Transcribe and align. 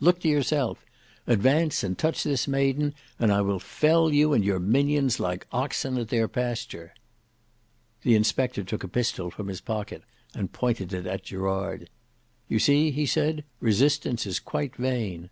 Look 0.00 0.20
to 0.20 0.28
yourself. 0.28 0.86
Advance 1.26 1.84
and 1.84 1.98
touch 1.98 2.22
this 2.22 2.48
maiden, 2.48 2.94
and 3.18 3.30
I 3.30 3.42
will 3.42 3.58
fell 3.58 4.10
you 4.10 4.32
and 4.32 4.42
your 4.42 4.58
minions 4.58 5.20
like 5.20 5.46
oxen 5.52 5.98
at 5.98 6.08
their 6.08 6.28
pasture." 6.28 6.94
The 8.00 8.14
inspector 8.14 8.64
took 8.64 8.82
a 8.84 8.88
pistol 8.88 9.30
from 9.30 9.48
his 9.48 9.60
pocket 9.60 10.02
and 10.34 10.50
pointed 10.50 10.94
it 10.94 11.04
at 11.06 11.24
Gerard. 11.24 11.90
"You 12.48 12.58
see," 12.58 12.90
he 12.90 13.04
said, 13.04 13.44
"resistance 13.60 14.24
is 14.24 14.40
quite 14.40 14.76
vain." 14.76 15.28